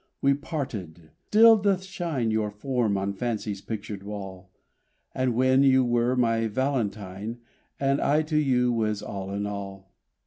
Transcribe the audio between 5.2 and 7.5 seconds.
when you were my "Valentine,"